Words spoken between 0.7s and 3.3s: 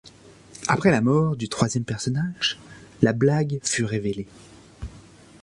la mort du troisième personnage, la